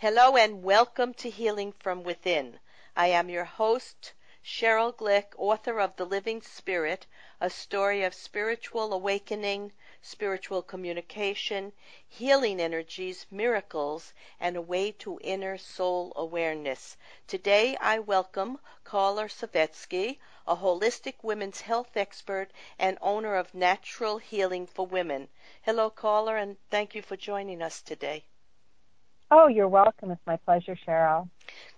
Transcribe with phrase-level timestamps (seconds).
[0.00, 2.58] Hello and welcome to Healing from Within.
[2.96, 7.06] I am your host, Cheryl Glick, author of The Living Spirit,
[7.38, 11.74] a story of spiritual awakening, spiritual communication,
[12.08, 16.96] healing energies, miracles, and a way to inner soul awareness.
[17.26, 24.66] Today I welcome Carla Savetsky, a holistic women's health expert and owner of Natural Healing
[24.66, 25.28] for Women.
[25.60, 28.24] Hello, Carla, and thank you for joining us today.
[29.32, 30.10] Oh, you're welcome.
[30.10, 31.28] It's my pleasure, Cheryl.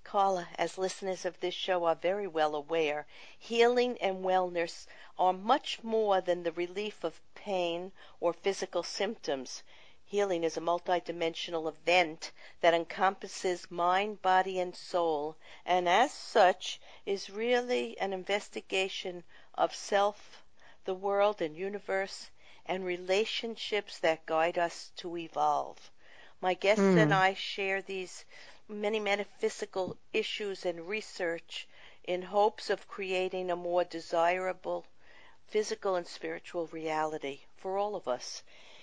[0.04, 3.06] Carla, as listeners of this show are very well aware,
[3.38, 4.86] healing and wellness
[5.18, 9.62] are much more than the relief of pain or physical symptoms.
[10.02, 17.28] Healing is a multidimensional event that encompasses mind, body, and soul, and as such is
[17.28, 20.42] really an investigation of self,
[20.86, 22.30] the world and universe,
[22.64, 25.90] and relationships that guide us to evolve.
[26.42, 26.98] My guests mm.
[26.98, 28.24] and I share these
[28.66, 31.68] many metaphysical issues and research
[32.02, 34.84] in hopes of creating a more desirable
[35.46, 38.42] physical and spiritual reality for all of us.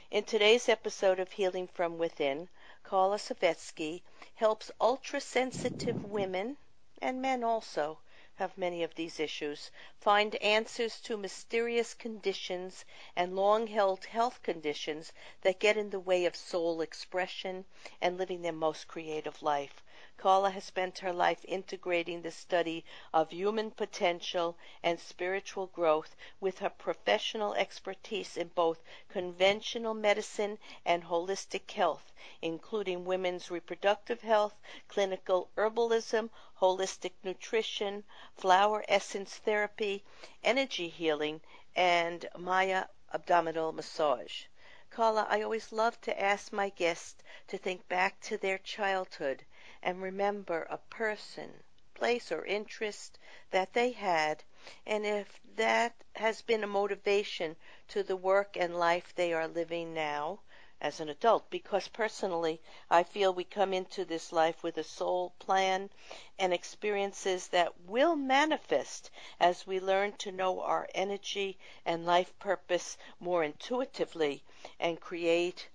[0.10, 2.48] In today's episode of Healing from Within,
[2.84, 4.04] Carla Savetsky
[4.36, 6.56] helps ultra sensitive women
[7.02, 8.00] and men also
[8.40, 15.12] have many of these issues, find answers to mysterious conditions and long held health conditions
[15.42, 17.66] that get in the way of soul expression
[18.02, 19.84] and living their most creative life.
[20.22, 26.60] Carla has spent her life integrating the study of human potential and spiritual growth with
[26.60, 34.56] her professional expertise in both conventional medicine and holistic health, including women's reproductive health,
[34.90, 38.04] clinical herbalism, holistic nutrition,
[38.36, 40.04] flower essence therapy,
[40.44, 41.40] energy healing,
[41.78, 44.48] and Maya abdominal massage.
[44.90, 49.46] Carla, I always love to ask my guests to think back to their childhood
[49.82, 51.64] and remember a person,
[51.94, 53.18] place, or interest
[53.52, 54.44] that they had,
[54.86, 57.56] and if that has been a motivation
[57.88, 60.40] to the work and life they are living now
[60.82, 61.50] as an adult.
[61.50, 65.90] Because personally, I feel we come into this life with a soul plan
[66.38, 72.98] and experiences that will manifest as we learn to know our energy and life purpose
[73.20, 74.44] more intuitively
[74.80, 75.68] and create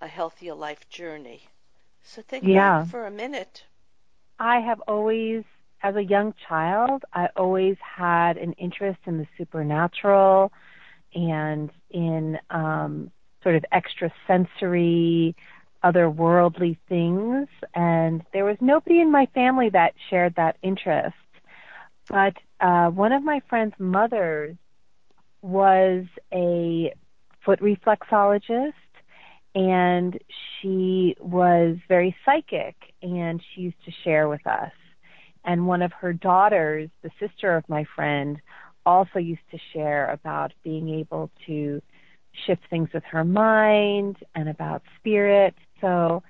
[0.00, 1.48] a healthier life journey.
[2.02, 2.84] So think yeah.
[2.84, 3.64] for a minute.
[4.38, 5.44] I have always,
[5.82, 10.52] as a young child, I always had an interest in the supernatural
[11.14, 13.10] and in um,
[13.42, 15.36] sort of extrasensory,
[15.84, 17.48] otherworldly things.
[17.74, 21.16] And there was nobody in my family that shared that interest.
[22.08, 24.56] But uh, one of my friend's mothers
[25.42, 26.92] was a
[27.44, 28.72] foot reflexologist
[29.54, 30.18] and
[30.60, 34.72] she was very psychic and she used to share with us.
[35.44, 38.40] And one of her daughters, the sister of my friend,
[38.84, 41.82] also used to share about being able to
[42.46, 45.54] shift things with her mind and about spirit.
[45.80, 46.22] So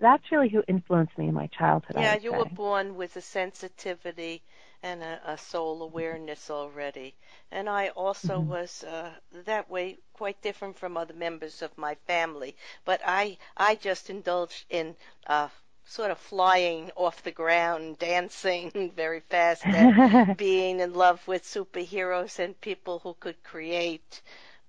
[0.00, 1.96] that's really who influenced me in my childhood.
[1.98, 4.42] Yeah, you were born with a sensitivity
[4.82, 7.14] and a, a soul awareness already.
[7.50, 8.50] And I also mm-hmm.
[8.50, 9.10] was uh,
[9.44, 12.56] that way, quite different from other members of my family.
[12.84, 14.96] But I, I just indulged in
[15.26, 15.48] uh,
[15.84, 22.38] sort of flying off the ground, dancing very fast, and being in love with superheroes
[22.38, 24.20] and people who could create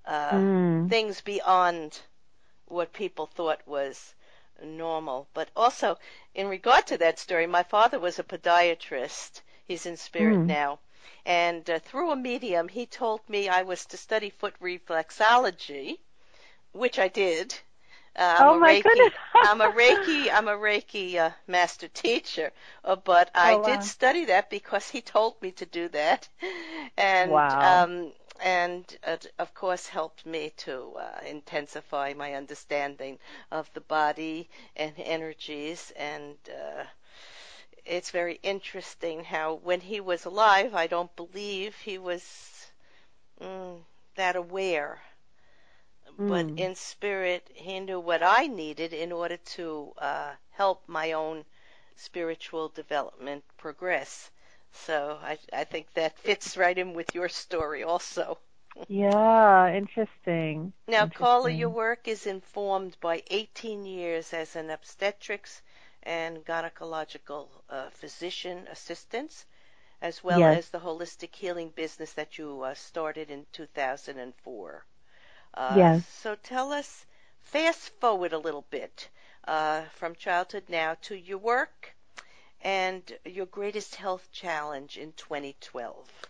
[0.06, 0.90] uh, mm.
[0.90, 2.00] things beyond
[2.66, 4.16] what people thought was
[4.64, 5.28] normal.
[5.34, 5.98] But also,
[6.34, 9.42] in regard to that story, my father was a podiatrist.
[9.70, 10.48] He's in spirit mm.
[10.48, 10.80] now.
[11.28, 16.00] And uh, through a medium, he told me I was to study foot reflexology,
[16.72, 17.54] which I did.
[18.16, 19.14] Uh, I'm oh my Reiki, goodness!
[19.36, 20.34] I'm a Reiki.
[20.34, 22.52] I'm a Reiki uh, master teacher,
[22.84, 23.64] uh, but I oh, wow.
[23.66, 26.28] did study that because he told me to do that,
[26.98, 27.84] and wow.
[27.84, 28.12] um,
[28.44, 28.98] and
[29.38, 33.20] of course helped me to uh, intensify my understanding
[33.52, 36.38] of the body and energies and.
[37.90, 42.72] It's very interesting how when he was alive, I don't believe he was
[43.42, 43.84] mm,
[44.16, 45.02] that aware
[46.28, 46.56] but Mm.
[46.56, 51.46] in spirit, he knew what I needed in order to uh, help my own
[51.96, 54.32] spiritual development progress.
[54.72, 58.40] So I, I think that fits right in with your story also.
[58.90, 60.74] Yeah, interesting.
[60.88, 61.08] Now, interesting.
[61.08, 65.62] Carla, your work is informed by 18 years as an obstetrics
[66.04, 69.46] and gynecological uh, physician assistant,
[70.02, 70.48] as well Yes.
[70.48, 74.86] as the holistic healing business that you uh, started in 2004.
[75.54, 76.04] Uh, Yes.
[76.08, 77.06] So tell us,
[77.42, 79.10] fast forward a little bit.
[79.46, 81.96] uh, from childhood now to your work
[82.62, 86.28] and your greatest health challenge in 2012.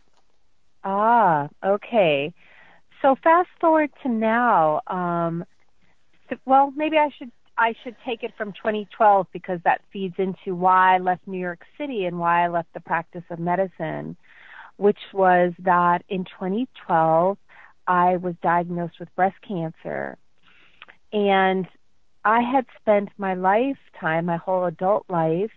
[0.83, 2.33] Ah, okay.
[3.01, 4.81] So fast forward to now.
[4.87, 5.45] Um,
[6.45, 10.95] well, maybe I should I should take it from 2012 because that feeds into why
[10.95, 14.15] I left New York City and why I left the practice of medicine,
[14.77, 17.37] which was that in 2012
[17.85, 20.17] I was diagnosed with breast cancer.
[21.11, 21.67] And
[22.23, 25.51] I had spent my lifetime, my whole adult life,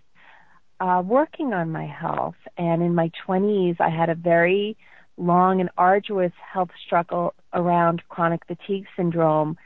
[0.81, 2.35] uh, working on my health.
[2.59, 4.77] And in my 20s, I had a very
[5.17, 9.57] long and arduous health struggle around chronic fatigue syndrome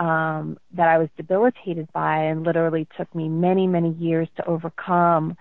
[0.00, 5.36] um, that I was debilitated by and literally took me many, many years to overcome.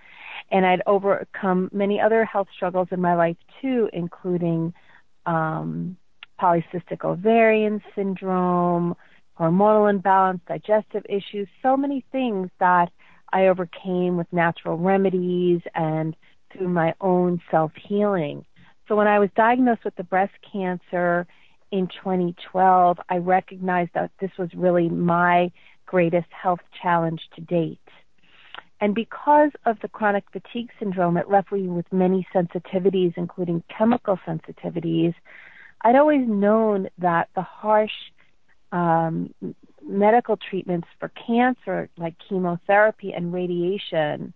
[0.52, 4.74] And I'd overcome many other health struggles in my life too, including
[5.26, 5.96] um,
[6.42, 8.96] polycystic ovarian syndrome,
[9.40, 12.90] hormonal imbalance, digestive issues, so many things that
[13.32, 16.16] I overcame with natural remedies and
[16.52, 18.44] through my own self healing.
[18.90, 21.28] So when I was diagnosed with the breast cancer
[21.72, 25.52] in 2012, I recognized that this was really my
[25.86, 27.80] greatest health challenge to date.
[28.82, 34.18] And because of the chronic fatigue syndrome, it left me with many sensitivities, including chemical
[34.26, 35.14] sensitivities.
[35.82, 37.92] I'd always known that the harsh
[38.72, 39.34] um,
[39.84, 44.34] medical treatments for cancer, like chemotherapy and radiation,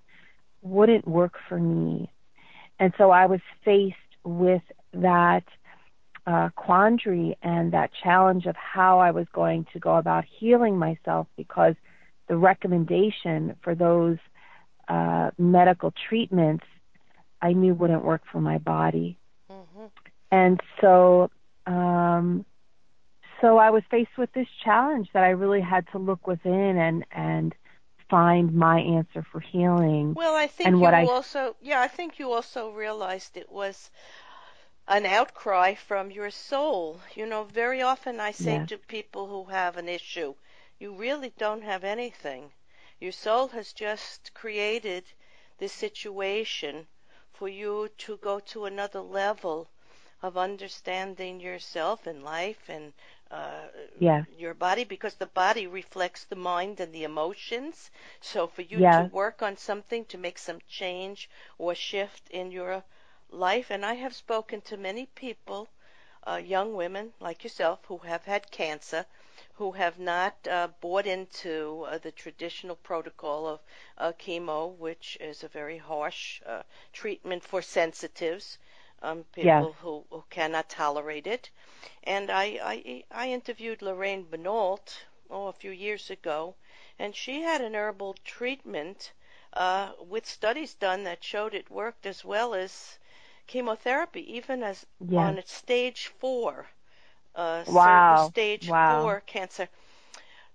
[0.62, 2.12] wouldn't work for me.
[2.80, 4.64] And so I was faced with
[4.94, 5.44] that
[6.26, 11.28] uh, quandary and that challenge of how I was going to go about healing myself
[11.36, 11.76] because
[12.28, 14.18] the recommendation for those
[14.88, 16.66] uh, medical treatments
[17.42, 19.18] I knew wouldn't work for my body.
[19.52, 19.86] Mm-hmm.
[20.32, 21.30] And so
[21.66, 22.46] um,
[23.42, 27.06] so I was faced with this challenge that I really had to look within and
[27.12, 27.54] and
[28.10, 30.14] find my answer for healing.
[30.14, 33.92] Well, I think and you I, also yeah, I think you also realized it was
[34.88, 37.00] an outcry from your soul.
[37.16, 38.66] You know, very often I say yeah.
[38.68, 40.36] to people who have an issue,
[40.80, 42.52] you really don't have anything.
[43.00, 45.06] Your soul has just created
[45.58, 46.88] this situation
[47.34, 49.70] for you to go to another level
[50.22, 52.94] of understanding yourself and life and
[53.32, 53.68] uh,
[54.00, 54.24] yeah.
[54.38, 57.92] your body because the body reflects the mind and the emotions.
[58.22, 58.98] So for you yeah.
[58.98, 62.84] to work on something to make some change or shift in your
[63.30, 65.70] life, and I have spoken to many people,
[66.28, 69.06] uh, young women like yourself, who have had cancer,
[69.54, 73.60] who have not uh, bought into uh, the traditional protocol of
[73.98, 78.58] uh, chemo, which is a very harsh uh, treatment for sensitives
[79.04, 79.62] um, people yeah.
[79.82, 81.50] who, who cannot tolerate it.
[82.04, 86.56] And I, I, I interviewed Lorraine Benoit, oh, a few years ago,
[86.98, 89.12] and she had an herbal treatment
[89.54, 92.98] uh, with studies done that showed it worked as well as
[93.48, 95.20] chemotherapy, even as yeah.
[95.20, 96.68] on stage four,
[97.36, 98.30] uh, wow.
[98.30, 99.02] stage wow.
[99.02, 99.70] four cancer.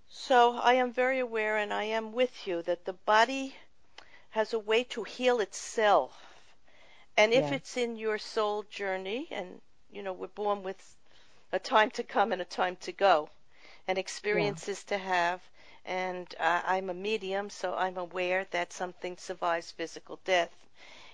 [0.09, 3.55] So I am very aware, and I am with you, that the body
[4.31, 6.29] has a way to heal itself
[7.19, 9.61] and if it's in your soul journey, and
[9.91, 10.97] you know, we're born with
[11.51, 13.29] a time to come and a time to go,
[13.89, 14.97] and experiences yeah.
[14.97, 15.41] to have,
[15.85, 20.53] and uh, I'm a medium, so I'm aware that something survives physical death.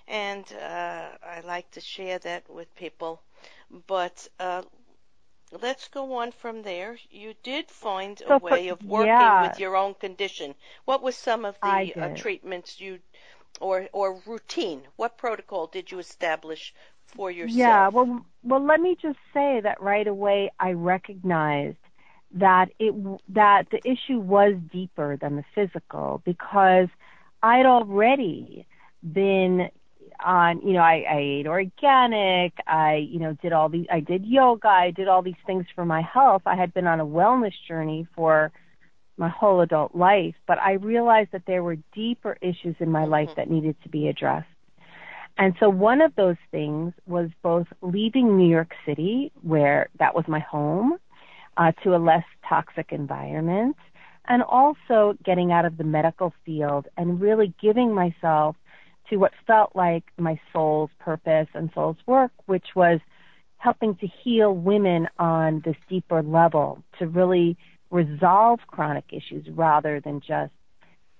[0.07, 3.23] And uh, I like to share that with people.
[3.87, 4.63] But uh,
[5.63, 6.99] let's go on from there.
[7.11, 9.49] You did find so a way for, of working yeah.
[9.49, 10.55] with your own condition.
[10.85, 13.01] What was some of the uh, treatments you
[13.61, 14.83] or or routine?
[14.97, 16.75] What protocol did you establish
[17.07, 17.57] for yourself?
[17.57, 21.77] Yeah, well, well, let me just say that right away I recognized
[22.33, 22.95] that it
[23.29, 26.89] that the issue was deeper than the physical because
[27.43, 28.67] I'd already
[29.03, 29.71] been
[30.25, 34.25] on you know I, I ate organic i you know did all these i did
[34.25, 37.53] yoga i did all these things for my health i had been on a wellness
[37.69, 38.53] journey for
[39.17, 43.29] my whole adult life, but I realized that there were deeper issues in my life
[43.29, 43.41] mm-hmm.
[43.41, 44.49] that needed to be addressed.
[45.37, 50.25] And so one of those things was both leaving New York City, where that was
[50.29, 50.97] my home,
[51.57, 53.77] uh, to a less toxic environment,
[54.27, 58.57] and also getting out of the medical field and really giving myself
[59.11, 63.01] to what felt like my soul's purpose and soul's work, which was
[63.59, 67.57] helping to heal women on this deeper level to really
[67.91, 70.53] resolve chronic issues rather than just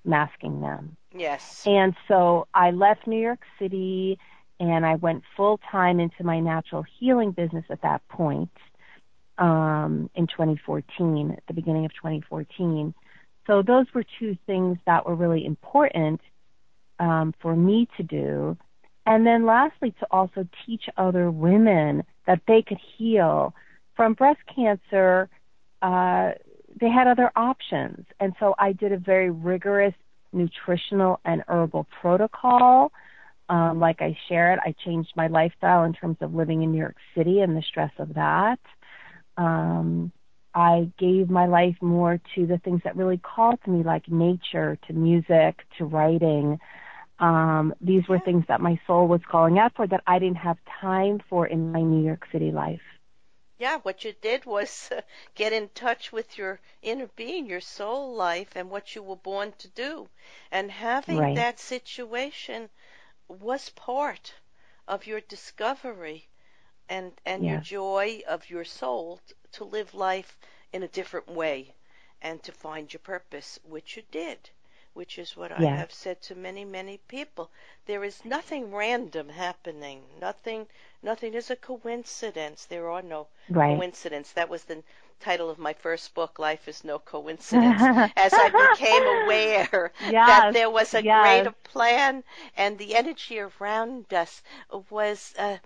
[0.05, 0.97] masking them.
[1.17, 1.63] Yes.
[1.67, 4.19] And so I left New York City
[4.61, 8.51] and I went full time into my natural healing business at that point
[9.39, 12.95] um, in 2014, at the beginning of 2014.
[13.47, 16.21] so those were two things that were really important
[16.99, 18.57] um, for me to do.
[19.07, 23.55] And then lastly, to also teach other women that they could heal
[23.97, 25.29] from breast cancer.
[25.83, 26.33] Uh,
[26.81, 28.07] they had other options.
[28.21, 29.95] And so I did a very rigorous
[30.33, 32.93] nutritional and herbal protocol.
[33.49, 36.97] Um, like I shared, I changed my lifestyle in terms of living in New York
[37.17, 38.59] City and the stress of that.
[39.37, 40.13] Um,
[40.55, 44.79] I gave my life more to the things that really called to me, like nature,
[44.87, 46.59] to music, to writing.
[47.19, 50.59] Um, these were things that my soul was calling out for that I didn't have
[50.81, 52.83] time for in my New York City life.
[53.59, 55.01] Yeah, what you did was uh,
[55.35, 59.53] get in touch with your inner being, your soul life, and what you were born
[59.59, 60.09] to do.
[60.51, 61.35] And having right.
[61.35, 62.71] that situation
[63.29, 64.35] was part
[64.87, 66.29] of your discovery
[66.89, 69.21] and, and your joy of your soul
[69.53, 70.39] to live life
[70.73, 71.75] in a different way
[72.23, 74.51] and to find your purpose, which you did,
[74.95, 77.51] which is what I have said to many, many people.
[77.87, 80.03] There is nothing random happening.
[80.21, 80.67] Nothing,
[81.03, 82.65] nothing is a coincidence.
[82.65, 83.77] There are no right.
[83.77, 84.33] coincidence.
[84.33, 84.83] That was the
[85.21, 87.81] title of my first book, Life is No Coincidence,
[88.17, 91.23] as I became aware yes, that there was a yes.
[91.23, 92.25] greater plan
[92.57, 94.43] and the energy around us
[94.91, 95.59] was uh,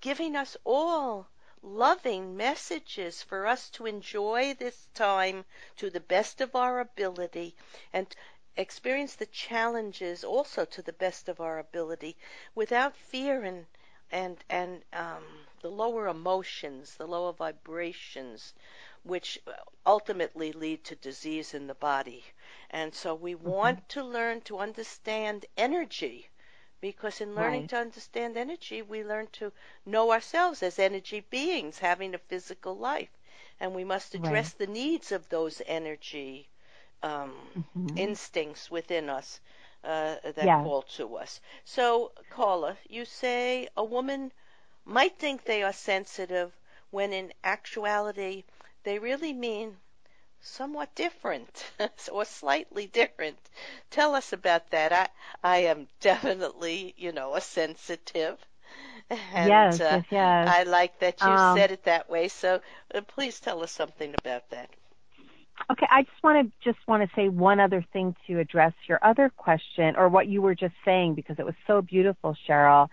[0.00, 1.26] giving us all
[1.62, 5.44] loving messages for us to enjoy this time
[5.76, 7.54] to the best of our ability
[7.92, 8.14] and
[8.56, 12.16] experience the challenges also to the best of our ability
[12.54, 13.66] without fear and
[14.12, 15.24] and and um,
[15.60, 18.54] the lower emotions, the lower vibrations,
[19.02, 19.40] which
[19.84, 22.24] ultimately lead to disease in the body.
[22.70, 23.48] And so we mm-hmm.
[23.48, 26.28] want to learn to understand energy
[26.80, 27.70] because in learning right.
[27.70, 29.52] to understand energy, we learn to
[29.86, 33.10] know ourselves as energy beings having a physical life.
[33.58, 34.58] And we must address right.
[34.58, 36.50] the needs of those energy
[37.02, 37.96] um, mm-hmm.
[37.96, 39.40] instincts within us
[39.84, 40.62] uh, that yeah.
[40.62, 41.40] call to us.
[41.64, 44.32] So, Carla, you say a woman
[44.84, 46.52] might think they are sensitive
[46.90, 48.44] when in actuality
[48.84, 49.76] they really mean
[50.40, 51.64] somewhat different
[52.12, 53.38] or slightly different.
[53.90, 54.92] Tell us about that.
[54.92, 55.08] I
[55.42, 58.38] I am definitely, you know, a sensitive.
[59.32, 60.54] And, yes, uh, yes, yes.
[60.54, 62.28] I like that you um, said it that way.
[62.28, 62.60] So
[62.94, 64.70] uh, please tell us something about that.
[65.70, 68.98] Okay, I just want to just want to say one other thing to address your
[69.02, 72.88] other question or what you were just saying because it was so beautiful, Cheryl.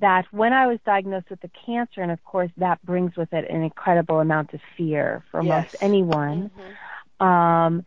[0.00, 3.50] That when I was diagnosed with the cancer, and of course that brings with it
[3.50, 5.72] an incredible amount of fear for yes.
[5.72, 6.50] most anyone.
[6.50, 7.26] Mm-hmm.
[7.26, 7.84] Um,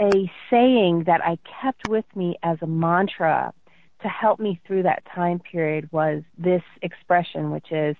[0.00, 3.52] a saying that I kept with me as a mantra
[4.02, 7.96] to help me through that time period was this expression, which is,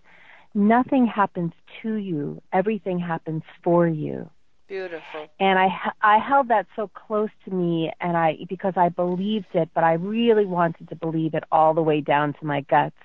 [0.54, 4.30] nothing happens to you, everything happens for you.
[4.68, 5.28] Beautiful.
[5.40, 5.68] And I
[6.02, 9.94] I held that so close to me, and I because I believed it, but I
[9.94, 12.96] really wanted to believe it all the way down to my guts.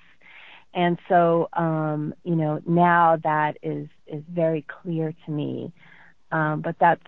[0.74, 5.72] And so, um, you know, now that is is very clear to me.
[6.32, 7.06] Um, but that's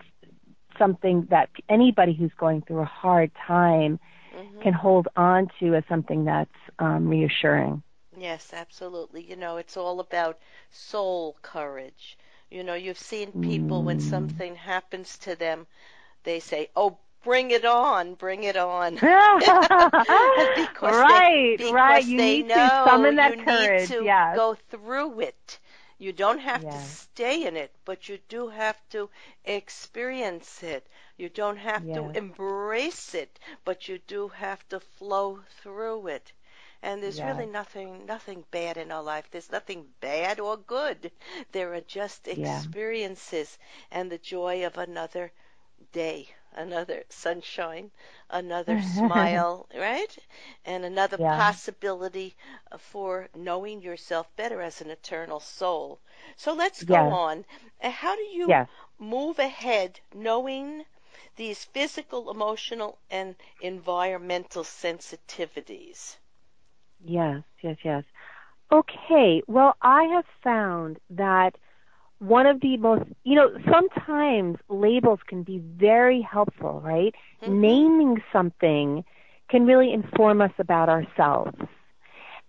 [0.78, 3.98] something that anybody who's going through a hard time
[4.34, 4.60] mm-hmm.
[4.62, 7.82] can hold on to as something that's um, reassuring.
[8.16, 9.22] Yes, absolutely.
[9.22, 10.38] You know, it's all about
[10.70, 12.16] soul courage.
[12.50, 13.84] You know, you've seen people mm.
[13.84, 15.66] when something happens to them,
[16.24, 19.42] they say, "Oh, bring it on, bring it on." because
[20.82, 22.04] right, they, because right.
[22.04, 23.90] You they need know to summon that you courage.
[23.90, 24.36] need to yes.
[24.36, 25.58] go through it.
[25.98, 26.74] You don't have yes.
[26.74, 29.08] to stay in it, but you do have to
[29.44, 30.86] experience it.
[31.16, 31.96] You don't have yes.
[31.96, 36.32] to embrace it, but you do have to flow through it.
[36.82, 37.26] And there's yes.
[37.26, 39.28] really nothing nothing bad in our life.
[39.30, 41.10] There's nothing bad or good.
[41.52, 43.58] There are just experiences
[43.90, 43.98] yeah.
[43.98, 45.32] and the joy of another
[45.92, 47.90] day, another sunshine,
[48.30, 50.18] another smile, right?
[50.64, 51.36] And another yeah.
[51.36, 52.34] possibility
[52.78, 55.98] for knowing yourself better as an eternal soul.
[56.36, 57.12] So let's go yes.
[57.12, 57.44] on.
[57.80, 58.68] How do you yes.
[58.98, 60.84] move ahead knowing
[61.36, 66.16] these physical, emotional, and environmental sensitivities?
[67.04, 68.04] Yes, yes, yes.
[68.72, 71.56] Okay, well, I have found that
[72.18, 77.14] one of the most, you know, sometimes labels can be very helpful, right?
[77.42, 77.60] Mm-hmm.
[77.60, 79.04] Naming something
[79.48, 81.56] can really inform us about ourselves.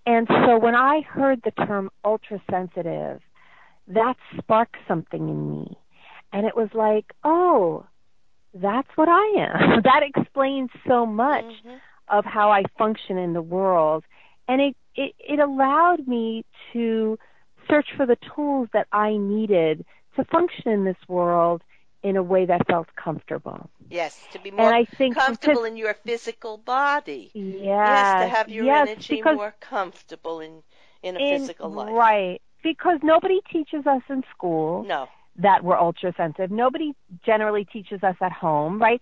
[0.05, 3.21] And so when I heard the term ultra sensitive,
[3.89, 5.77] that sparked something in me.
[6.31, 7.85] And it was like, oh,
[8.53, 9.81] that's what I am.
[9.83, 11.75] that explains so much mm-hmm.
[12.09, 14.05] of how I function in the world
[14.47, 17.17] and it, it, it allowed me to
[17.69, 19.85] search for the tools that I needed
[20.15, 21.61] to function in this world
[22.03, 23.69] in a way that felt comfortable.
[23.89, 27.31] Yes, to be more and I think comfortable in your physical body.
[27.33, 30.63] Yes, yes to have your yes, energy because more comfortable in
[31.03, 31.93] in a in, physical life.
[31.93, 32.41] Right.
[32.63, 35.07] Because nobody teaches us in school No.
[35.37, 36.51] that we're ultra sensitive.
[36.51, 36.93] Nobody
[37.25, 39.01] generally teaches us at home, right?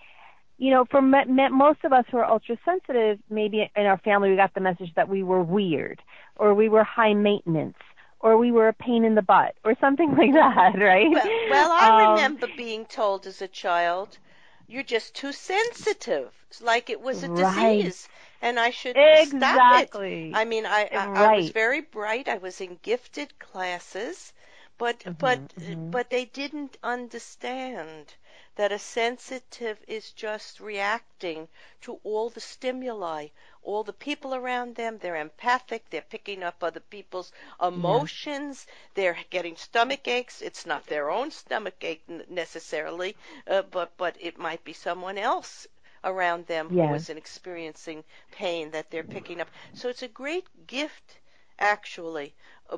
[0.57, 1.19] You know, for me,
[1.51, 4.93] most of us who are ultra sensitive, maybe in our family we got the message
[4.95, 6.01] that we were weird
[6.37, 7.77] or we were high maintenance
[8.19, 11.11] or we were a pain in the butt or something like that, right?
[11.11, 14.19] Well, well I Um, remember being told as a child,
[14.67, 17.29] "You're just too sensitive." It's like it was a Right.
[17.29, 18.09] disease,
[18.41, 19.99] and I should stop it.
[19.99, 20.31] Exactly.
[20.31, 22.27] I mean, I, I, I was very bright.
[22.27, 24.33] I was in gifted classes,
[24.77, 25.91] but but mhm.
[25.91, 28.15] but they didn't understand
[28.55, 31.47] that a sensitive is just reacting
[31.81, 33.27] to all the stimuli,
[33.63, 34.97] all the people around them.
[34.97, 35.89] They're empathic.
[35.89, 37.31] They're picking up other people's
[37.61, 38.67] emotions.
[38.93, 40.41] They're getting stomach aches.
[40.41, 43.15] It's not their own stomach ache necessarily,
[43.47, 45.67] uh, but but it might be someone else
[46.03, 49.49] around them who isn't experiencing pain that they're picking up.
[49.73, 51.17] So it's a great gift,
[51.59, 52.35] actually,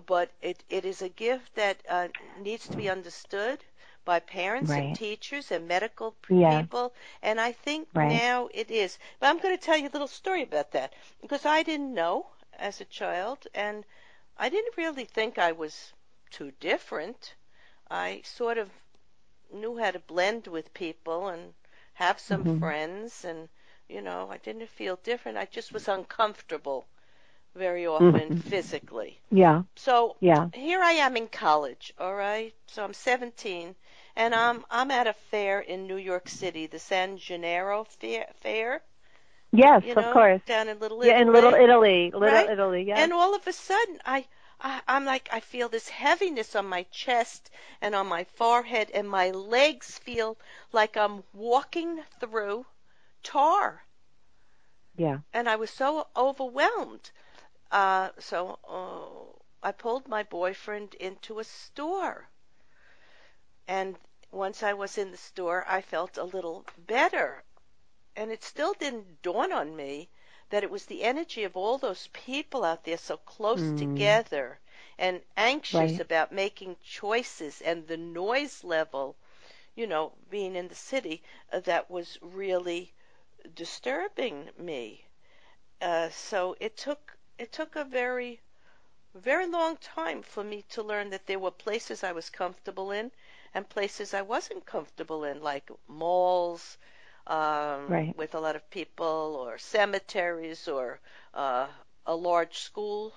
[0.08, 2.08] but it, it is a gift that uh,
[2.40, 3.64] needs to be understood
[4.08, 6.66] by parents and teachers and medical Yeah.
[6.66, 8.24] people, and I think Right.
[8.24, 8.98] now it is.
[9.20, 12.28] But I'm going to tell you a little story about that because I didn't know
[12.58, 13.86] as a child, and
[14.38, 15.94] I didn't really think I was
[16.32, 17.36] too different.
[17.90, 18.72] I sort of
[19.52, 21.54] knew how to blend with people and
[21.94, 22.60] have some Mhm.
[22.60, 23.50] friends and
[23.88, 26.88] you know i didn't feel different i just was uncomfortable
[27.56, 28.36] very often Mhm.
[28.36, 30.50] physically yeah, so yeah.
[30.54, 33.76] here i am in college all right so i'm 17
[34.18, 38.84] and i'm i'm at a fair in new york city the san gennaro fair, fair
[39.54, 40.42] Yes, you of course.
[40.46, 41.08] down in little Italy.
[41.08, 41.32] Yeah, in.
[41.32, 42.50] Little Italy, Little Right?
[42.50, 42.84] Italy.
[42.84, 43.04] Yeah.
[43.04, 44.28] And all of a sudden, I,
[44.60, 47.50] I, I'm like, I feel this heaviness on my chest
[47.82, 50.38] and on my forehead, and my legs feel
[50.72, 52.66] like I'm walking through
[53.24, 53.84] tar.
[54.98, 55.20] yeah.
[55.34, 57.12] And I was so overwhelmed.
[57.72, 62.30] Uh, so uh, I pulled my boyfriend into a store.
[63.68, 63.98] And
[64.32, 67.44] once I was in the store, I felt a little better.
[68.16, 70.10] And it still didn't dawn on me
[70.50, 73.72] that it was the energy of all those people out there so close Mm.
[73.72, 74.60] together
[74.98, 76.02] and anxious Right.
[76.02, 79.18] about making choices and the noise level,
[79.76, 82.94] you know, being in the city, uh, that was really
[83.54, 85.06] disturbing me.
[85.82, 88.42] Uh, so it took it took a very
[89.16, 93.12] very long time for me to learn that there were places I was comfortable in
[93.54, 96.78] and places I wasn't comfortable in, like malls
[97.28, 98.16] um, Right.
[98.16, 101.00] with a lot of people, or cemeteries, or
[101.34, 101.68] uh,
[102.06, 103.14] a large school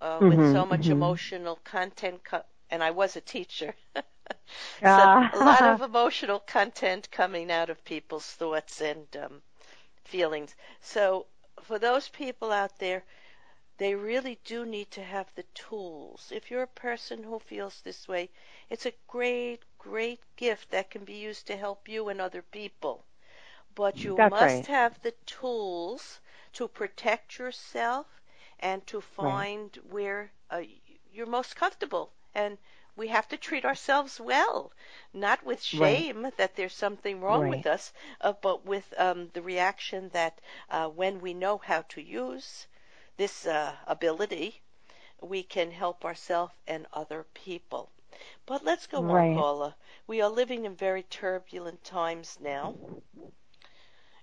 [0.00, 0.90] uh, with so much mhm.
[0.90, 2.22] emotional content.
[2.24, 3.74] Co- and I was a teacher.
[4.84, 5.30] so Ah.
[5.32, 9.42] a lot of emotional content coming out of people's thoughts and um,
[10.04, 10.54] feelings.
[10.80, 11.26] So
[11.62, 13.04] for those people out there,
[13.78, 16.32] they really do need to have the tools.
[16.34, 18.30] If you're a person who feels this way,
[18.70, 23.04] it's a great, great gift that can be used to help you and other people.
[23.74, 24.68] But you That's must right.
[24.68, 26.20] have the tools
[26.54, 28.20] to protect yourself
[28.60, 30.62] and to find where uh,
[31.12, 32.12] you're most comfortable.
[32.34, 32.58] And
[32.96, 34.72] we have to treat ourselves well,
[35.12, 36.04] not with Right.
[36.04, 37.48] shame that there's something wrong Right.
[37.48, 42.02] with us, uh, but with um, the reaction that uh, when we know how to
[42.02, 42.66] use
[43.16, 44.60] this uh, ability,
[45.20, 47.90] we can help ourselves and other people.
[48.46, 49.10] But let's go Right.
[49.10, 49.76] on, Paula.
[50.06, 52.76] We are living in very turbulent times now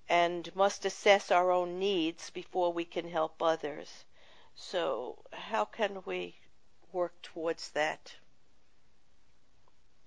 [0.10, 4.06] and must assess our own needs before we can help others.
[4.56, 6.40] So, how can we
[6.92, 8.16] work towards that?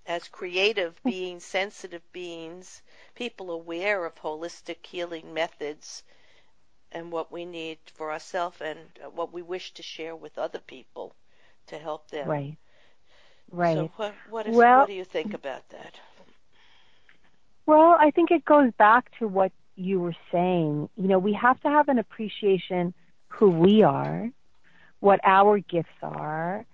[0.07, 1.11] As creative hmm.
[1.11, 2.83] beings, sensitive beings,
[3.15, 6.03] people aware of holistic healing methods
[6.93, 11.15] and what we need for ourselves and what we wish to share with other people
[11.67, 12.31] to help them.
[12.31, 12.57] Right.
[13.51, 13.77] Right.
[13.77, 15.95] So, what, what, is, Well- what do you think about that?
[17.67, 20.89] Well, I think it goes back to what you were saying.
[20.97, 22.95] You know, we have to have an appreciation
[23.29, 24.31] who we are,
[25.01, 26.65] what our gifts are,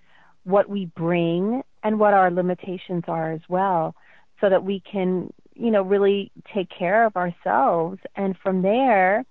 [0.45, 3.93] what we bring, and what our limitations are as well,
[4.39, 7.99] so that we can, you know, really take care of ourselves.
[8.15, 9.25] And from there,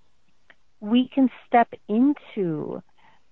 [0.81, 2.81] we can step into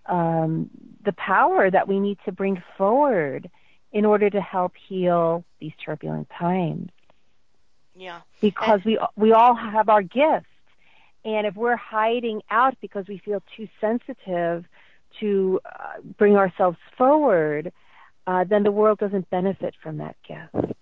[0.08, 0.70] um,
[1.06, 3.50] the power that we need to bring forward
[3.94, 6.90] in order to help heal these turbulent times
[7.96, 8.22] Yeah.
[8.42, 10.48] because we we all have our gifts
[11.24, 14.66] and if we're hiding out because we feel too sensitive
[15.20, 17.72] to uh, bring ourselves forward
[18.28, 20.74] uh, then the world doesn't benefit from that gift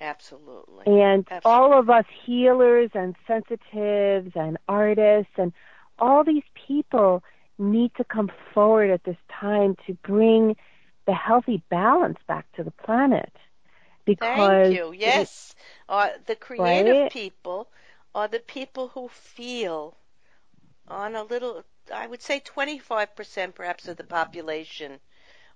[0.00, 0.86] Absolutely.
[0.86, 1.40] And Absolutely.
[1.44, 5.52] all of us healers and sensitives and artists and
[5.98, 7.22] all these people
[7.58, 10.56] need to come forward at this time to bring
[11.08, 13.32] the healthy balance back to the planet.
[14.06, 14.92] Because Thank you.
[14.92, 15.54] Yes.
[15.88, 17.10] Uh, the creative Right?
[17.10, 17.68] people
[18.14, 19.96] are the people who feel
[20.88, 25.00] on a little, I would say 25% perhaps of the population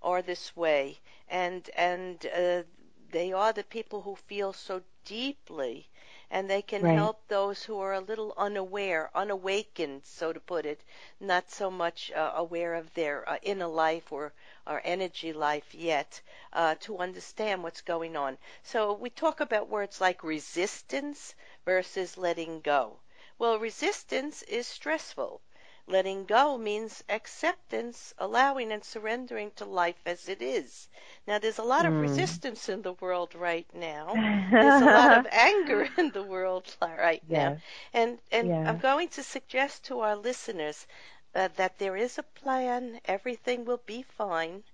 [0.03, 1.01] are this way.
[1.29, 2.62] And, and, uh,
[3.11, 5.88] they are the people who feel so deeply
[6.31, 6.87] and they can Right.
[6.87, 10.83] help those who are a little unaware, unawakened, so to put it,
[11.21, 14.33] not so much uh, aware of their uh, inner life or,
[14.66, 16.20] or energy life yet,
[16.53, 18.38] uh, to understand what's going on.
[18.62, 22.98] So we talk about words like resistance versus letting go.
[23.38, 25.40] Well, resistance is stressful.
[25.87, 30.88] Letting go means acceptance, allowing and surrendering to life as it is.
[31.27, 32.01] Now, there's a lot of Mm.
[32.01, 34.22] resistance in the world right now.
[34.59, 37.55] There's a lot of anger in the world right now.
[37.92, 38.64] And and Yeah.
[38.64, 40.87] I'm going to suggest to our listeners
[41.35, 43.01] uh, that there is a plan.
[43.05, 44.64] Everything will be fine.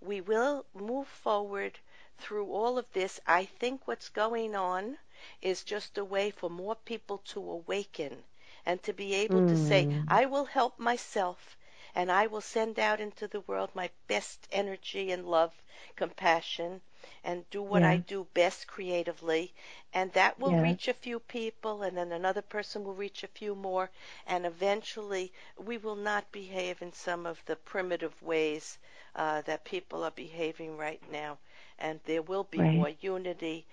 [0.00, 1.78] We will move forward
[2.18, 3.20] through all of this.
[3.26, 4.98] I think what's going on
[5.40, 8.24] is just a way for more people to awaken
[8.66, 10.08] and to be able to say, Mm.
[10.08, 11.56] I will help myself
[11.94, 15.62] and I will send out into the world my best energy and love,
[15.96, 16.80] compassion,
[17.24, 19.52] and do what I do best creatively.
[19.92, 20.56] And that will Yes.
[20.56, 23.90] reach a few people, and then another person will reach a few more,
[24.26, 28.78] and eventually we will not behave in some of the primitive ways
[29.16, 31.38] uh, that people are behaving right now.
[31.78, 32.74] And there will be Right.
[32.74, 33.66] more unity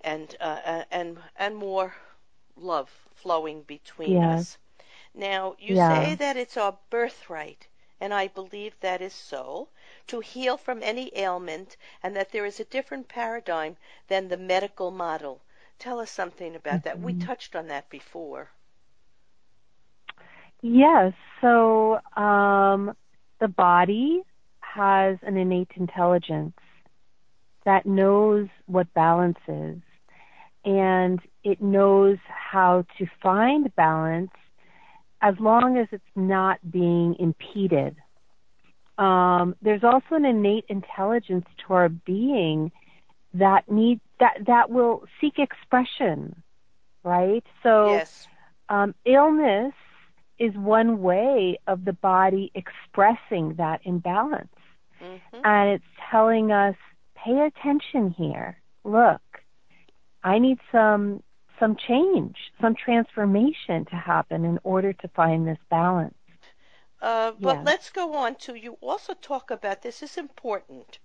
[0.00, 1.94] and uh, uh, and and more
[2.56, 4.24] love flowing between Yes.
[4.24, 4.58] us.
[5.14, 5.76] Now, you Yeah.
[5.76, 7.66] say that it's our birthright,
[8.00, 9.68] and I believe that is so,
[10.08, 13.76] to heal from any ailment, and that there is a different paradigm
[14.08, 15.42] than the medical model.
[15.78, 17.02] Tell us something about that.
[17.02, 17.14] We Mhm.
[17.14, 18.50] touched on that before.
[20.62, 21.12] Yes.
[21.40, 22.94] So um,
[23.40, 24.22] the body
[24.60, 26.54] has an innate intelligence
[27.64, 29.80] that knows what balance is,
[30.64, 34.30] and it knows how to find balance
[35.22, 37.96] as long as it's not being impeded.
[38.98, 42.70] Um, there's also an innate intelligence to our being
[43.34, 46.42] that need that that will seek expression,
[47.02, 47.44] right?
[47.62, 48.28] So yes.
[48.68, 49.72] um, illness
[50.38, 54.48] is one way of the body expressing that imbalance.
[54.98, 56.74] hmm And it's telling us,
[57.14, 58.58] pay attention here.
[58.84, 59.20] Look,
[60.22, 61.22] I need some
[61.60, 66.14] some change, some transformation to happen in order to find this balance.
[67.02, 67.66] Uh, but Yeah.
[67.66, 70.98] let's go on to you also talk about this is important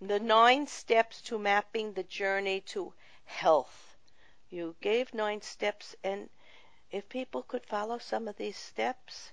[0.00, 3.96] the nine steps to mapping the journey to health.
[4.48, 6.30] You gave nine steps, and
[6.90, 9.32] if people could follow some of these steps,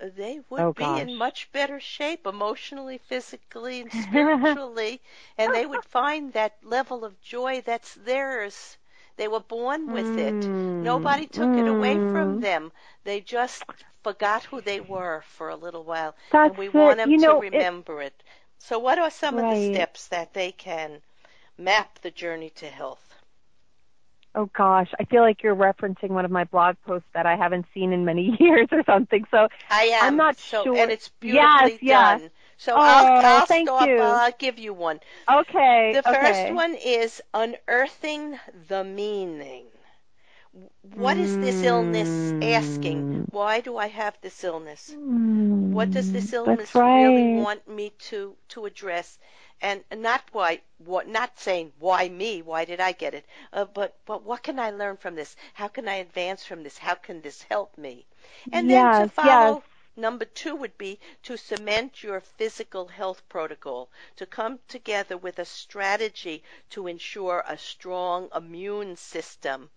[0.00, 5.02] they would Oh, be in much better shape emotionally, physically, and spiritually,
[5.36, 8.78] and they would find that level of joy that's theirs.
[9.16, 10.48] They were born with it.
[10.80, 12.40] Mm, Nobody took it away from mm.
[12.40, 12.72] them.
[13.04, 13.64] They just
[14.02, 16.78] forgot who they were for a little while, That's and we it.
[16.78, 18.22] want them You know, to remember it.
[18.58, 21.02] So, what are some of the steps that they can
[21.56, 23.14] map the journey to health?
[24.34, 27.66] Oh gosh, I feel like you're referencing one of my blog posts that I haven't
[27.74, 29.24] seen in many years or something.
[29.30, 30.14] So I am.
[30.14, 30.72] I'm not so, sure.
[30.72, 32.18] And it's Yes, beautifully yeah.
[32.18, 32.30] done.
[32.62, 33.80] So Oh, I'll, I'll thank start.
[33.80, 33.98] you.
[33.98, 35.00] I'll give you one.
[35.28, 36.50] okay, The first okay.
[36.50, 39.66] one is unearthing the meaning.
[40.94, 43.06] What is this illness asking?
[43.12, 43.26] Mm.
[43.30, 44.96] Why do I have this illness?
[44.96, 46.84] Mm, What does this illness right.
[46.84, 49.18] really want me to to address?
[49.60, 53.96] And not why, what, not saying why me, why did I get it, uh, but
[54.04, 55.36] but what can I learn from this?
[55.54, 56.78] How can I advance from this?
[56.78, 58.06] How can this help me?
[58.52, 59.71] And then to follow, yes.
[59.94, 65.44] Number two would be to cement your physical health protocol, to come together with a
[65.44, 69.70] strategy to ensure a strong immune system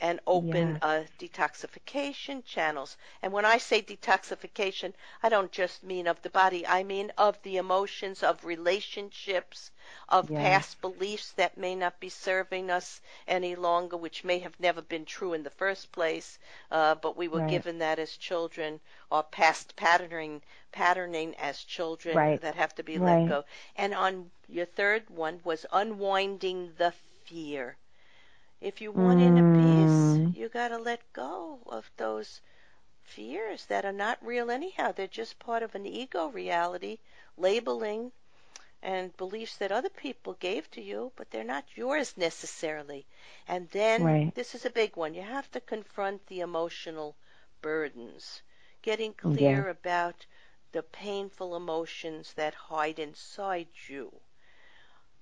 [0.00, 0.82] and open Yes.
[0.82, 2.96] uh, detoxification channels.
[3.22, 7.40] And when I say detoxification, I don't just mean of the body, I mean of
[7.42, 9.70] the emotions, of relationships,
[10.08, 10.34] of Yes.
[10.34, 15.04] past beliefs that may not be serving us any longer, which may have never been
[15.04, 16.38] true in the first place,
[16.70, 17.64] uh, but we were Right.
[17.64, 18.80] given that as children,
[19.10, 22.40] or past patterning, patterning as children Right.
[22.40, 22.98] that have to be Right.
[22.98, 23.44] let go.
[23.76, 26.92] And on your third one was unwinding the
[27.24, 27.76] fear.
[28.60, 29.52] If you want inner Mm.
[29.52, 32.40] peace, you got to let go of those
[33.02, 34.92] fears that are not real anyhow.
[34.92, 36.98] They're just part of an ego reality,
[37.36, 38.12] labeling
[38.82, 43.06] and beliefs that other people gave to you, but they're not yours necessarily.
[43.46, 44.34] And then Right.
[44.34, 45.14] this is a big one.
[45.14, 47.16] You have to confront the emotional
[47.60, 48.42] burdens,
[48.82, 49.68] getting clear Yeah.
[49.68, 50.26] about
[50.72, 54.20] the painful emotions that hide inside you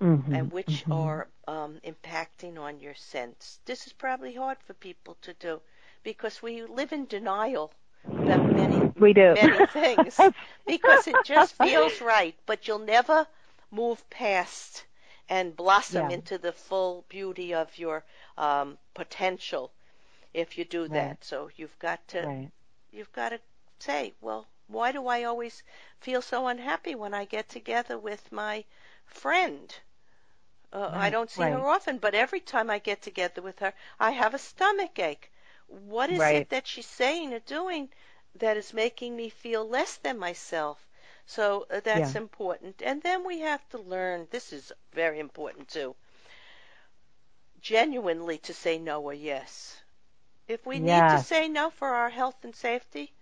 [0.05, 0.88] Mhm, and which mhm.
[0.90, 3.61] are um, impacting on your sense.
[3.64, 5.62] This is probably hard for people to do
[6.03, 7.73] because we live in denial
[8.17, 10.31] about many we do many things
[10.67, 13.27] because it just feels right, but you'll never
[13.71, 14.85] move past
[15.29, 16.12] and blossom Yeah.
[16.12, 18.05] into the full beauty of your
[18.37, 19.73] um, potential
[20.35, 20.88] if you do Right.
[20.88, 21.25] that.
[21.25, 22.51] So you've got to right.
[22.90, 23.40] you've got to
[23.79, 25.62] say, well, why do I always
[26.01, 28.64] feel so unhappy when I get together with my
[29.07, 29.75] friend?
[30.74, 31.52] Uh, I don't see right.
[31.52, 35.32] her often, but every time I get together with her, I have a stomach ache.
[35.68, 36.48] What is Right.
[36.48, 37.90] it that she's saying or doing
[38.37, 40.88] that is making me feel less than myself?
[41.26, 42.16] So uh, that's Yeah.
[42.16, 42.82] important.
[42.82, 45.96] And then we have to learn, this is very important too,
[47.60, 49.82] genuinely to say no or yes.
[50.48, 53.14] If we need to say no for our health and safety,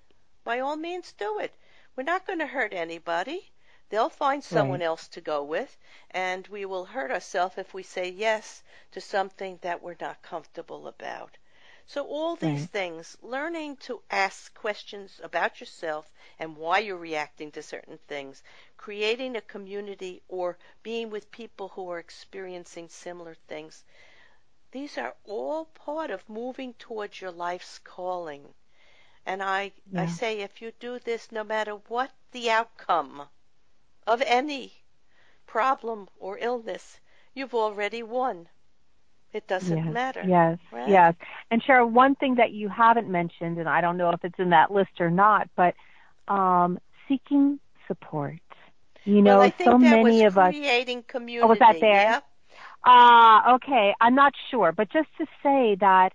[0.45, 1.55] by all means do it.
[1.97, 3.53] We're not going to hurt anybody.
[3.93, 4.83] They'll find someone Right.
[4.83, 5.79] else to go with,
[6.11, 10.89] and we will hurt ourselves if we say yes to something that we're not comfortable
[10.89, 11.39] about.
[11.87, 12.69] So, all these Right.
[12.69, 18.43] things, learning to ask questions about yourself and why you're reacting to certain things,
[18.77, 23.85] creating a community or being with people who are experiencing similar things,
[24.73, 28.55] these are all part of moving towards your life's calling.
[29.27, 33.29] And I, I say if you do this, no matter what the outcome
[34.07, 34.73] of any
[35.47, 37.01] problem or illness,
[37.35, 38.49] you've already won.
[39.33, 40.23] It doesn't yes, matter.
[40.27, 40.89] Yes, right?
[40.89, 41.15] yes.
[41.51, 44.51] And Cheryl, one thing that you haven't mentioned, and I don't know if it's in
[44.51, 45.75] that list or not, but
[46.29, 48.41] um, seeking support.
[49.05, 50.53] You know, well, so many of us.
[50.53, 51.45] creating community.
[51.45, 52.03] Oh, was that there?
[52.03, 52.21] Yeah.
[52.85, 53.95] Ah, okay.
[54.01, 56.13] I'm not sure, but just to say that,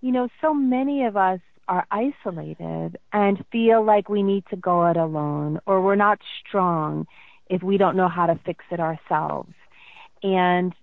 [0.00, 4.86] you know, so many of us are isolated and feel like we need to go
[4.86, 7.06] it alone or we're not strong
[7.48, 9.52] if we don't know how to fix it ourselves.
[10.22, 10.74] And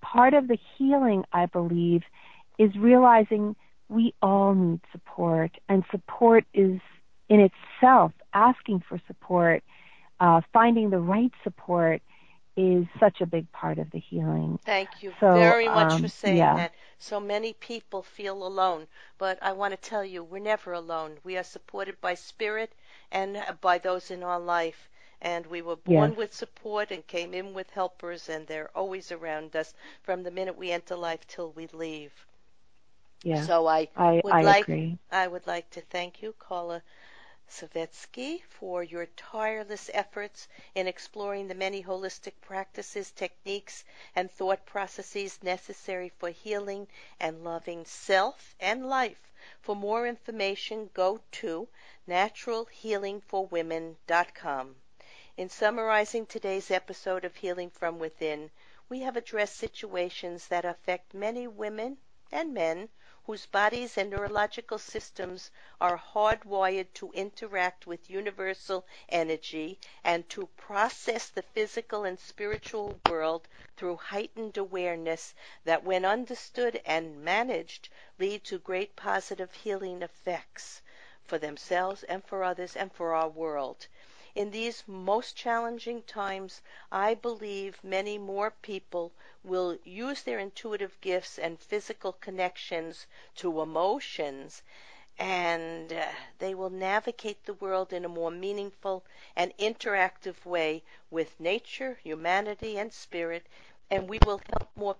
[0.00, 2.02] part of the healing, I believe,
[2.58, 3.56] is realizing
[3.88, 6.80] we all need support and support is
[7.28, 9.62] in itself asking for support,
[10.20, 12.02] uh, finding the right support
[12.58, 14.58] is such a big part of the healing.
[14.64, 16.56] Thank you So, very much um, for saying yeah.
[16.56, 16.74] that.
[16.98, 21.20] So many people feel alone, but I want to tell you, we're never alone.
[21.22, 22.74] We are supported by spirit
[23.10, 24.88] and by those in our life.
[25.20, 26.16] And we were born Yes.
[26.16, 30.56] with support and came in with helpers, and they're always around us from the minute
[30.56, 32.26] we enter life till we leave.
[33.22, 34.98] Yeah, So I I, would I like agree.
[35.10, 36.82] I would like to thank you, Carla
[37.50, 43.84] Savetsky, for your tireless efforts in exploring the many holistic practices, techniques,
[44.14, 46.86] and thought processes necessary for healing
[47.18, 49.32] and loving self and life.
[49.62, 51.68] For more information, go to
[52.06, 54.76] naturalhealingforwomen.com.
[55.38, 58.50] In summarizing today's episode of Healing from Within,
[58.88, 61.96] we have addressed situations that affect many women
[62.30, 62.88] and men
[63.28, 65.50] whose bodies and neurological systems
[65.82, 73.46] are hardwired to interact with universal energy and to process the physical and spiritual world
[73.76, 80.80] through heightened awareness that, when understood and managed, lead to great positive healing effects
[81.26, 83.88] for themselves and for others and for our world.
[84.38, 89.10] In these most challenging times, I believe many more people
[89.42, 94.62] will use their intuitive gifts and physical connections to emotions
[95.18, 96.06] and uh,
[96.38, 102.78] they will navigate the world in a more meaningful and interactive way with nature, humanity,
[102.78, 103.44] and spirit,
[103.90, 104.96] and we will help more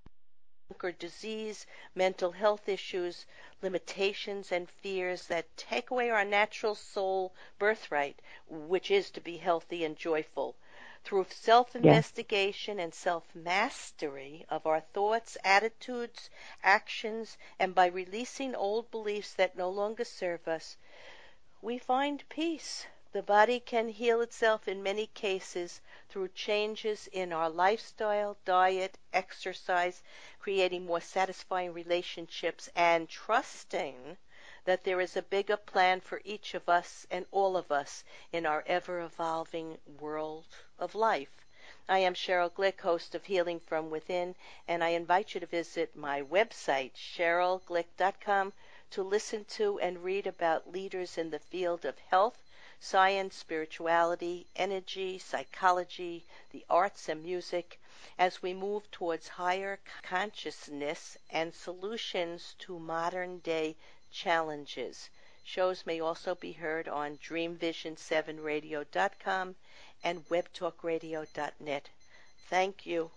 [0.69, 3.25] conquer disease, mental health issues,
[3.59, 9.83] limitations, and fears that take away our natural soul birthright, which is to be healthy
[9.83, 10.55] and joyful.
[11.03, 16.29] Through self investigation and self mastery of our thoughts, attitudes,
[16.61, 20.77] actions, and by releasing old beliefs that no longer serve us,
[21.63, 22.85] we find peace.
[23.11, 30.03] The body can heal itself in many cases through changes in our lifestyle, diet, exercise,
[30.39, 34.19] creating more satisfying relationships, and trusting
[34.65, 38.45] that there is a bigger plan for each of us and all of us in
[38.45, 40.45] our ever evolving world
[40.77, 41.47] of life.
[41.87, 44.35] I am Cheryl Glick, host of Healing from Within,
[44.67, 48.53] and I invite you to visit my website, cherylglick.com,
[48.91, 52.43] to listen to and read about leaders in the field of health,
[52.79, 57.81] science, spirituality, energy, psychology, the arts, and music
[58.17, 63.75] as we move towards higher consciousness and solutions to modern day
[64.11, 65.09] challenges.
[65.43, 69.55] Shows may also be heard on dreamvision7radio.com
[70.03, 71.89] and webtalkradio.net.
[72.49, 73.11] Thank you.